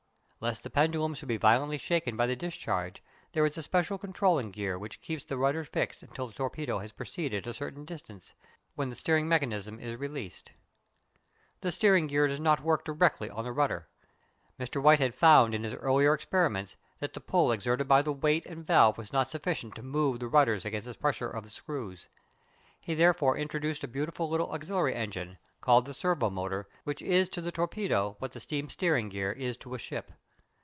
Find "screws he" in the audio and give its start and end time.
21.51-22.95